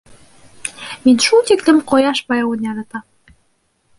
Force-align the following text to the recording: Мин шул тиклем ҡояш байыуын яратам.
Мин 1.03 1.19
шул 1.25 1.43
тиклем 1.51 1.83
ҡояш 1.93 2.23
байыуын 2.31 2.65
яратам. 2.69 3.05